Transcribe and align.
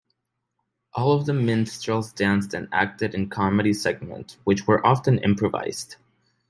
All 0.95 1.11
of 1.11 1.27
the 1.27 1.33
minstrels 1.35 2.11
danced 2.11 2.55
and 2.55 2.67
acted 2.71 3.13
in 3.13 3.29
comedy 3.29 3.71
segments, 3.71 4.39
which 4.45 4.65
were 4.65 4.83
often 4.83 5.19
improvised. 5.19 5.97